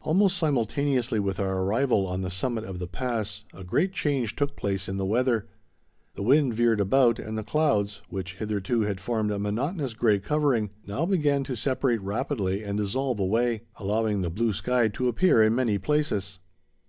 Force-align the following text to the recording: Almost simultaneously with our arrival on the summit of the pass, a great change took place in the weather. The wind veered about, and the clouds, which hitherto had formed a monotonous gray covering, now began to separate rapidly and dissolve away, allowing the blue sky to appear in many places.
Almost 0.00 0.38
simultaneously 0.38 1.18
with 1.18 1.40
our 1.40 1.60
arrival 1.64 2.06
on 2.06 2.20
the 2.22 2.30
summit 2.30 2.62
of 2.62 2.78
the 2.78 2.86
pass, 2.86 3.42
a 3.52 3.64
great 3.64 3.92
change 3.92 4.36
took 4.36 4.54
place 4.54 4.88
in 4.88 4.96
the 4.96 5.04
weather. 5.04 5.48
The 6.14 6.22
wind 6.22 6.54
veered 6.54 6.80
about, 6.80 7.18
and 7.18 7.36
the 7.36 7.42
clouds, 7.42 8.00
which 8.08 8.36
hitherto 8.36 8.82
had 8.82 9.00
formed 9.00 9.32
a 9.32 9.40
monotonous 9.40 9.94
gray 9.94 10.20
covering, 10.20 10.70
now 10.86 11.04
began 11.04 11.42
to 11.42 11.56
separate 11.56 12.00
rapidly 12.00 12.62
and 12.62 12.78
dissolve 12.78 13.18
away, 13.18 13.62
allowing 13.74 14.22
the 14.22 14.30
blue 14.30 14.52
sky 14.52 14.86
to 14.86 15.08
appear 15.08 15.42
in 15.42 15.56
many 15.56 15.78
places. 15.78 16.38